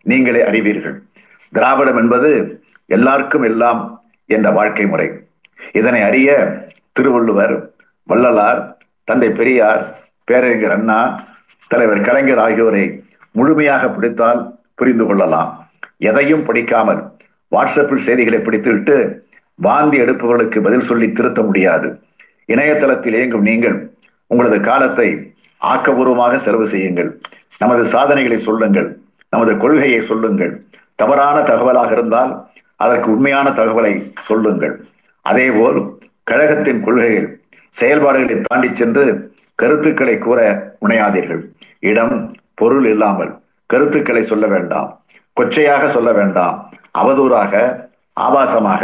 [0.03, 0.97] நீங்களே அறிவீர்கள்.
[1.53, 2.31] திராவிடம் என்பது
[2.87, 3.81] எல்லாருக்கும் எல்லாம்
[4.27, 5.09] என்ற வாழ்க்கை முறை.
[5.73, 6.31] இதனை அறிய
[6.93, 7.55] திருவள்ளுவர்
[8.07, 8.61] வள்ளலார்
[9.05, 9.83] தந்தை பெரியார்
[10.25, 10.99] பேரறிஞர் அண்ணா
[11.69, 12.85] தலைவர் கலைஞர் ஆகியோரை
[13.33, 14.41] முழுமையாக பிடித்தால்
[14.75, 15.51] புரிந்து கொள்ளலாம்.
[15.99, 17.01] எதையும் படிக்காமல்
[17.55, 19.23] வாட்ஸ்அப்பில் செய்திகளை பிடித்துவிட்டு
[19.55, 22.01] வாந்தி எடுப்பவர்களுக்கு பதில் சொல்லி திருத்த முடியாது.
[22.47, 23.91] இணையதளத்தில் இயங்கும் நீங்கள்
[24.27, 27.21] உங்களது காலத்தை ஆக்கபூர்வமாக செலவு செய்யுங்கள்.
[27.59, 28.99] நமது சாதனைகளை சொல்லுங்கள்.
[29.29, 30.63] நமது கொள்கையை சொல்லுங்கள்.
[30.95, 34.85] தவறான தகவலாக இருந்தால் அதற்கு உண்மையான தகவலை சொல்லுங்கள்.
[35.21, 37.41] அதேபோல் கழகத்தின் கொள்கைகள்
[37.71, 41.43] செயல்பாடுகளை தாண்டி சென்று கருத்துக்களை கூற முனையாதீர்கள்.
[41.79, 45.05] இடம் பொருள் இல்லாமல் கருத்துக்களை சொல்ல வேண்டாம்.
[45.41, 46.64] கொச்சையாக சொல்ல வேண்டாம்.
[47.01, 47.53] அவதூறாக
[48.21, 48.83] ஆபாசமாக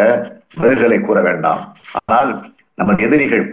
[0.61, 1.61] பதில்களை கூற வேண்டாம்.
[2.05, 2.31] ஆனால்
[2.75, 3.45] நமது எதிரிகள்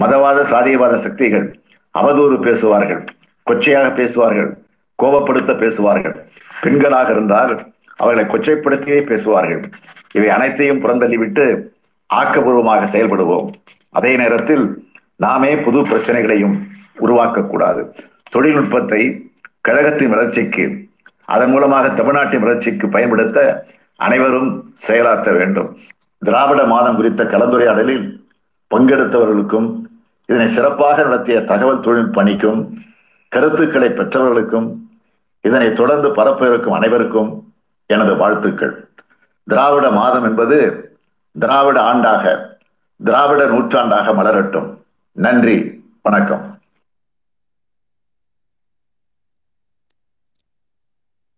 [0.00, 1.46] மதவாத சாதியவாத சக்திகள்
[1.94, 3.02] அவதூறு பேசுவார்கள்
[3.46, 4.50] கொச்சையாக பேசுவார்கள்
[5.02, 6.16] கோபப்படுத்த பேசுவார்கள்.
[6.62, 7.52] பெண்களாக இருந்தால்
[7.96, 9.62] அவர்களை கொச்சைப்படுத்தியே பேசுவார்கள்.
[10.12, 11.44] இவை அனைத்தையும் புறந்தள்ளிவிட்டு
[12.10, 13.48] ஆக்கபூர்வமாக செயல்படுவோம்.
[13.90, 14.64] அதே நேரத்தில்
[15.16, 16.56] நாமே புது பிரச்சனைகளையும்
[17.04, 17.82] உருவாக்கக்கூடாது.
[18.30, 19.00] தொழில்நுட்பத்தை
[19.60, 20.64] கழகத்தின் வளர்ச்சிக்கு
[21.34, 23.38] அதன் மூலமாக தமிழ்நாட்டின் வளர்ச்சிக்கு பயன்படுத்த
[24.00, 25.76] அனைவரும் செயலாற்ற வேண்டும்.
[26.18, 28.20] திராவிட மாதம் குறித்த கலந்துரையாடலில்
[28.74, 29.82] பங்கெடுத்தவர்களுக்கும்
[30.26, 32.78] இதனை சிறப்பாக நடத்திய தகவல் தொழில்நுட்ப பணிக்கும்
[33.28, 34.90] கருத்துக்களை பெற்றவர்களுக்கும்
[35.40, 37.52] இதனை தொடர்ந்து பரப்ப இருக்கும் அனைவருக்கும்
[37.86, 38.88] எனது வாழ்த்துக்கள்.
[39.44, 40.58] திராவிட மாதம் என்பது
[41.38, 42.46] திராவிட ஆண்டாக
[43.04, 44.76] திராவிட நூற்றாண்டாக மலரட்டும்.
[45.12, 46.49] நன்றி வணக்கம்.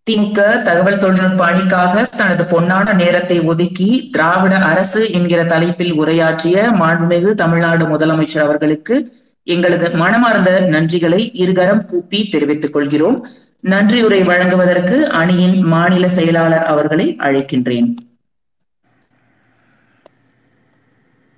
[0.06, 7.84] திமுக தகவல் தொழில்நுட்ப அணிக்காக தனது பொன்னான நேரத்தை ஒதுக்கி திராவிட அரசு என்கிற தலைப்பில் உரையாற்றிய மாண்புமிகு தமிழ்நாடு
[7.84, 8.96] முதலமைச்சர் அவர்களுக்கு
[9.46, 13.18] எங்களது மனமார்ந்த நன்றிகளை இருகரம் கூப்பி தெரிவித்துக் கொள்கிறோம்.
[13.60, 17.88] நன்றியுரை வழங்குவதற்கு அணியின் மாநில செயலாளர் அவர்களை அழைக்கின்றேன்.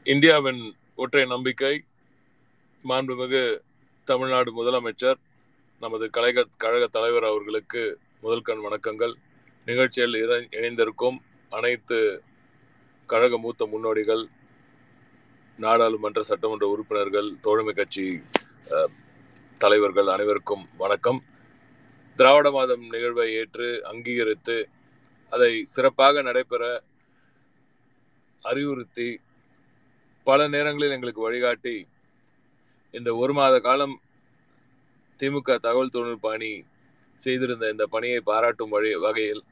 [0.07, 0.63] இந்தியாவின்
[0.95, 1.75] ஒற்றை நம்பிக்கை
[2.85, 3.45] மாண்புமிகு
[4.09, 5.21] தமிழ்நாடு முதலமைச்சர்
[5.83, 7.83] நமது கழக கழக தலைவர் அவர்களுக்கு
[8.25, 9.15] முதல் கண் வணக்கங்கள்.
[9.65, 12.23] நிகழ்ச்சியில் இணை- இணைந்திருக்கும் அனைத்து
[13.07, 14.29] கழக மூத்த முன்னோடிகள்
[15.57, 18.23] நாடாளுமன்ற சட்டமன்ற உறுப்பினர்கள் தோழமை கட்சி
[19.59, 21.25] தலைவர்கள் அனைவருக்கும் வணக்கம்.
[22.17, 24.69] திராவிட மாதம் நிகழ்வை ஏற்று அங்கீகரித்து
[25.31, 26.83] அதை சிறப்பாக நடைபெற
[28.43, 29.17] அறிவுறுத்தி
[30.25, 31.87] பல நேரங்களில் எங்களுக்கு வழிகாட்டி
[32.91, 34.01] இந்த ஒரு மாத காலம்
[35.19, 36.65] திமுக தகவல் தொழில்நுட்ப அணி
[37.27, 39.43] செய்திருந்த இந்த பணியை பாராட்டும் வழி வகையில்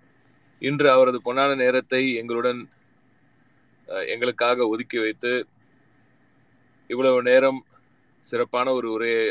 [0.63, 2.61] இன்று அவரது பொன்னான நேரத்தை எங்களுடன்
[4.13, 5.33] எங்களுக்காக ஒதுக்கி வைத்து
[6.91, 7.61] இவ்வளவு நேரம்
[8.27, 9.25] சிறப்பான ஒரு உரையை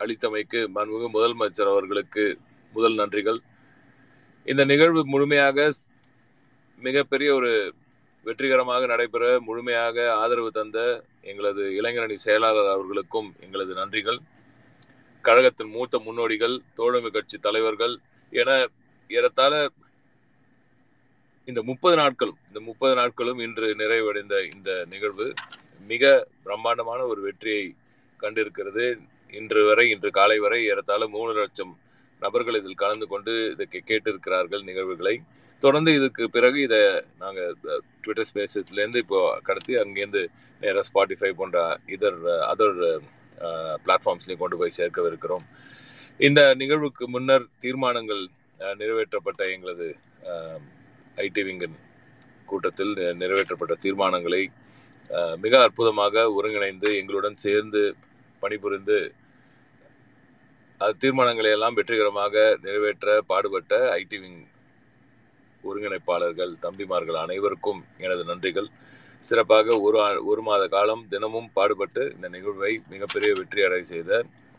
[0.00, 2.24] அளித்தமைக்கு மன்முக முதலமைச்சர் அவர்களுக்கு
[2.72, 3.38] முதல் நன்றிகள்.
[4.46, 5.68] இந்த நிகழ்வு முழுமையாக
[6.78, 7.50] மிகப்பெரிய ஒரு
[8.26, 10.78] வெற்றிகரமாக நடைபெற முழுமையாக ஆதரவு தந்த
[11.30, 14.18] எங்களது இளைஞரணி செயலாளர் அவர்களுக்கும் எங்களது நன்றிகள்.
[15.26, 17.94] கழகத்தின் மூத்த முன்னோடிகள் தோழமை கட்சி தலைவர்கள்
[18.30, 18.66] என
[19.08, 19.68] ஏறத்தாழ
[21.44, 25.34] இந்த முப்பது நாட்களும் இந்த முப்பது நாட்களும் இன்று நிறைவடைந்த இந்த நிகழ்வு
[25.86, 27.74] மிக பிரம்மாண்டமான ஒரு வெற்றியை
[28.20, 28.96] கண்டிருக்கிறது.
[29.32, 31.78] இன்று வரை இன்று காலை வரை ஏறத்தாழ மூணு லட்சம்
[32.20, 35.22] நபர்கள் இதில் கலந்து கொண்டு இதை கே- கேட்டிருக்கிறார்கள் நிகழ்வுகளை.
[35.58, 37.56] தொடர்ந்து இதுக்கு பிறகு இதை நாங்கள்
[38.00, 40.26] ட்விட்டர் ஸ்பேசஸ்லேருந்து இப்போ கடத்தி அங்கேருந்து
[40.60, 42.20] நேராக ஸ்பாட்டிஃபை போன்ற இதர்
[42.54, 42.98] அதர்
[43.84, 45.44] பிளாட்ஃபார்ம்ஸ்லையும் கொண்டு போய் சேர்க்கவிருக்கிறோம்.
[46.26, 48.22] இந்த நிகழ்வுக்கு முன்னர் தீர்மானங்கள்
[48.80, 49.88] நிறைவேற்றப்பட்ட எங்களது
[51.26, 51.76] ஐடி விங்கன்
[52.50, 54.42] கூட்டத்தில் நிறைவேற்றப்பட்ட தீர்மானங்களை
[55.44, 57.82] மிக அற்புதமாக ஒருங்கிணைந்து எங்களுடன் சேர்ந்து
[58.42, 58.98] பணிபுரிந்து
[60.80, 64.40] அது தீர்மானங்களை எல்லாம் வெற்றிகரமாக நிறைவேற்ற பாடுபட்ட ஐடி விங்
[65.64, 68.68] ஒருங்கிணைப்பாளர்கள் தம்பிமார்கள் அனைவருக்கும் எனது நன்றிகள்.
[69.24, 69.98] சிறப்பாக ஒரு
[70.30, 74.10] ஒரு மாத காலம் தினமும் பாடுபட்டு இந்த நிகழ்வை மிகப்பெரிய வெற்றி அடை செய்த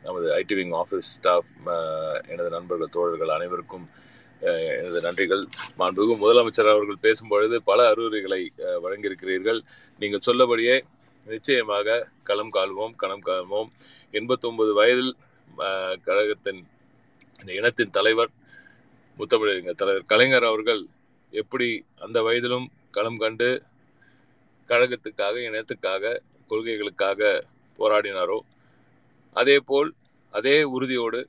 [0.03, 1.49] நமது ஐடி விங் ஆஃபீஸ் ஸ்டாஃப்
[2.31, 3.85] எனது நண்பர்கள் தோழர்கள் அனைவருக்கும்
[4.79, 5.43] எனது நன்றிகள்.
[5.79, 8.41] மாண்புமிகு முதலமைச்சர் அவர்கள் பேசும்பொழுது பல அறிவுரைகளை
[8.83, 9.59] வழங்கியிருக்கிறீர்கள்.
[10.01, 10.75] நீங்கள் சொல்லபடியே
[11.27, 11.97] நிச்சயமாக
[12.29, 13.69] களம் கால்வோம் களம் கால்வோம்.
[14.19, 15.13] எண்பத்தொன்பது வயதில்
[16.07, 16.61] கழகத்தின்
[17.41, 18.31] இந்த இனத்தின் தலைவர்
[19.17, 20.81] முத்தமிழறிஞர் தலைவர் கலைஞர் அவர்கள்
[21.33, 21.67] எப்படி
[22.05, 22.67] அந்த வயதிலும்
[22.97, 23.49] களம் கண்டு
[24.69, 26.13] கழகத்துக்காக இனத்துக்காக
[26.51, 27.21] கொள்கைகளுக்காக
[27.79, 28.37] போராடினாரோ
[29.35, 29.89] அதேபோல்
[30.33, 31.19] அதே உறுதியோடு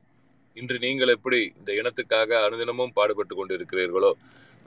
[0.57, 4.13] இன்று நீங்கள் எப்படி இந்த இனத்துக்காக அனுதினமும் பாடுபட்டு கொண்டிருக்கிறீர்களோ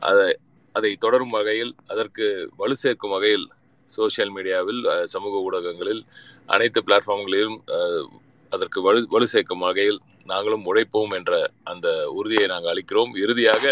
[0.01, 0.29] அதை
[0.75, 2.25] அதை தொடரும் வகையில் அதற்கு
[2.57, 3.47] வலு சேர்க்கும் வகையில்
[3.91, 6.03] சோஷியல் மீடியாவில் சமூக ஊடகங்களில்
[6.45, 7.57] அனைத்து பிளாட்ஃபார்ம்களிலும்
[8.55, 9.99] அதற்கு வலு வலு சேர்க்கும் வகையில்
[10.31, 11.33] நாங்களும் உழைப்போம் என்ற
[11.71, 11.87] அந்த
[12.17, 13.11] உறுதியை நாங்கள் அளிக்கிறோம்.
[13.23, 13.63] இறுதியாக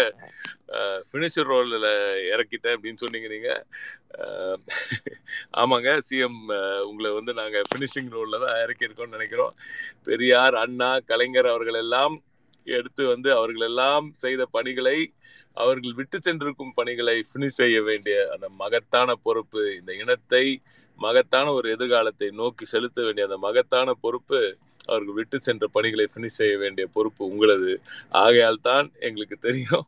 [1.10, 1.86] ஃபினிஷர் ரோலில்
[2.32, 3.62] இறக்கிட்டேன் அப்படின்னு சொன்னீங்க நீங்கள்
[5.62, 6.40] ஆமாங்க சிஎம்
[6.90, 9.54] உங்களை வந்து நாங்கள் ஃபினிஷிங் ரோலில் தான் இறக்கியிருக்கோம்னு நினைக்கிறோம்.
[10.08, 12.16] பெரியார் அண்ணா கலைஞர் அவர்கள் எல்லாம்
[12.76, 14.98] எடுத்து வந்து அவர்கள் எல்லாம் செய்த பணிகளை
[15.62, 20.44] அவர்கள் விட்டு சென்றிருக்கும் பணிகளை ஃபினிஷ் செய்ய வேண்டிய அந்த மகத்தான பொறுப்பு இந்த இனத்தை
[21.00, 24.40] மகத்தான ஒரு எதிர்காலத்தை நோக்கி செலுத்த வேண்டிய அந்த மகத்தான பொறுப்பு
[24.88, 27.72] அவருக்கு விட்டு சென்ற பணிகளை ஃபினிஷ் செய்ய வேண்டிய பொறுப்பு உங்களது.
[28.22, 29.86] ஆகையால் தான் எங்களுக்கு தெரியும்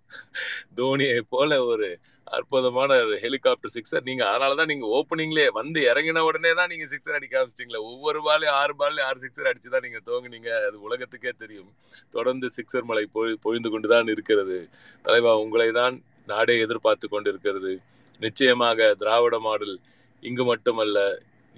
[0.81, 1.89] தோனியை போல ஒரு
[2.27, 7.17] அற்புதமான ஒரு ஹெலிகாப்டர் சிக்ஸர் நீங்க அதனால தான் நீங்க ஓப்பனிங்லேயே வந்து இறங்கின உடனே தான் நீங்க சிக்ஸர்
[7.19, 11.71] அடிக்க ஆரம்பிச்சிங்களே ஒவ்வொரு பாலையும் ஆறு பால்லையும் ஆறு சிக்ஸர் அடிச்சு தான் நீங்க தோங்குனீங்க அது உலகத்துக்கே தெரியும்.
[12.17, 14.59] தொடர்ந்து சிக்ஸர் மலை பொழி பொழிந்து கொண்டு தான் இருக்கிறது.
[15.05, 15.97] தலைவா உங்களை தான்
[16.33, 17.73] நாடே எதிர்பார்த்து கொண்டிருக்கிறது.
[18.21, 19.77] நிச்சயமாக திராவிட மாடல்
[20.29, 20.99] இங்கு மட்டுமல்ல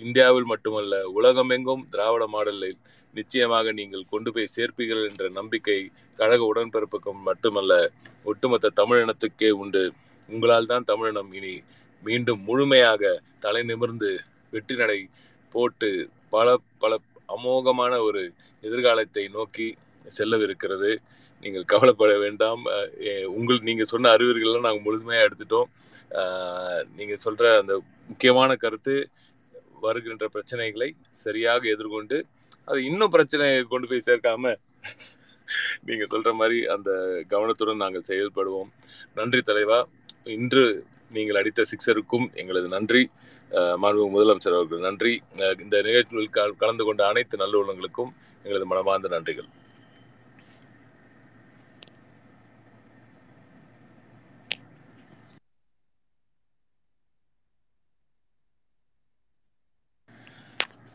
[0.01, 2.79] இந்தியாவில் மட்டுமல்ல உலகமெங்கும் திராவிட மாடலில்
[3.15, 5.79] நிச்சயமாக நீங்கள் கொண்டு போய் சேர்ப்பீர்கள் என்ற நம்பிக்கை
[6.19, 7.73] கழக உடன்பிறப்புக்கும் மட்டுமல்ல
[8.31, 9.83] ஒட்டுமொத்த தமிழினத்துக்கே உண்டு.
[10.29, 11.55] உங்களால் தான் தமிழினம் இனி
[12.03, 13.13] மீண்டும் முழுமையாக
[13.45, 14.11] தலை நிமிர்ந்து
[14.55, 15.01] வெற்றி நடை
[15.55, 15.91] போட்டு
[16.35, 16.99] பல பல
[17.37, 18.23] அமோகமான ஒரு
[18.67, 19.69] எதிர்காலத்தை நோக்கி
[20.17, 20.91] செல்லவிருக்கிறது.
[21.43, 22.63] நீங்கள் கவலைப்பட வேண்டாம்.
[23.37, 25.69] உங்கள் நீங்கள் சொன்ன அறிவுரைகள்லாம் நாங்கள் முழுமையாக எடுத்துட்டோம்.
[26.99, 27.75] நீங்கள் சொல்கிற அந்த
[28.09, 29.11] முக்கியமான கருத்து
[29.81, 32.25] வருகின்ற பிரச்சனைகளை சரியாக எதிர்கொண்டு
[32.65, 34.57] அது இன்னும் பிரச்சனையை கொண்டு போய் சேர்க்காம
[35.81, 38.73] நீங்க சொல்ற மாதிரி அந்த கவனத்துடன் நாங்கள் செயல்படுவோம்.
[39.15, 39.89] நன்றி தலைவா.
[40.25, 43.11] இன்று நீங்கள் அடித்த சிக்ஸருக்கும் எங்களது நன்றி.
[43.51, 45.23] மாண்பு முதலமைச்சர் அவர்கள் நன்றி.
[45.59, 49.49] இந்த நிகழ்ச்சியில் கல- கலந்து கொண்ட அனைத்து நல்லுள்ளங்களுக்கும் எங்களது மனமார்ந்த நன்றிகள்.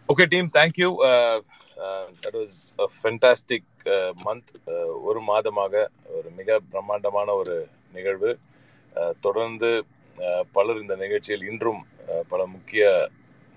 [0.09, 0.87] Okay team thank you
[2.21, 3.67] that was a fantastic
[4.23, 4.49] month
[5.01, 5.83] ஒரு மாதமாக
[6.17, 7.55] ஒரு மிக பிரம்மாண்டமான ஒரு
[7.93, 8.31] நிகழ்வு.
[8.95, 9.69] Uh, தொடர்ந்து
[10.17, 12.83] uh, பலர் இந்த நிகழ்ச்சியில் இன்றும் uh, பல முக்கிய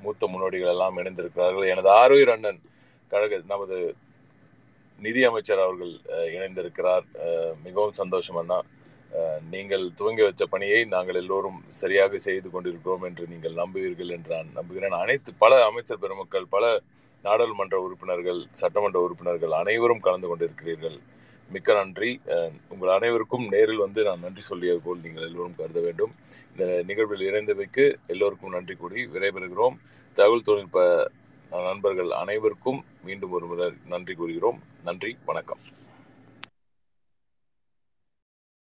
[0.00, 1.66] மூத்த முன்னோடிகள் எல்லாம் இணைந்திருக்கிறார்கள்.
[1.66, 2.60] எனது ஆரோயர் அண்ணன்
[3.10, 3.78] கழக நமது
[4.98, 5.92] நிதி அமைச்சர் அவர்கள்
[6.36, 7.06] இணைந்திருக்கிறார்.
[7.62, 8.66] மிகவும் சந்தோஷம் தான்
[9.52, 14.96] நீங்கள் துவங்கி வச்ச பணியை நாங்கள் எல்லோரும் சரியாக செய்து கொண்டிருக்கிறோம் என்று நீங்கள் நம்புவீர்கள் என்று நான் நம்புகிறேன்.
[15.04, 16.70] அனைத்து பல அமைச்சர் பெருமக்கள் பல
[17.24, 20.96] நாடாளுமன்ற உறுப்பினர்கள் சட்டமன்ற உறுப்பினர்கள் அனைவரும் கலந்து கொண்டிருக்கிறீர்கள்.
[21.50, 22.10] மிக்க நன்றி.
[22.72, 26.12] உங்கள் அனைவருக்கும் நேரில் வந்து நான் நன்றி சொல்லியது போல் நீங்கள் எல்லோரும் கருத வேண்டும்.
[26.52, 29.76] இந்த நிகழ்வில் இணைந்தவைக்கு எல்லோருக்கும் நன்றி கூறி விடைபெறுகிறோம்.
[30.16, 30.80] தகவல் தொழில்நுட்ப
[31.70, 34.60] நண்பர்கள் அனைவருக்கும் மீண்டும் ஒரு முறை நன்றி கூறுகிறோம்.
[34.90, 35.12] நன்றி.
[35.30, 35.62] வணக்கம்.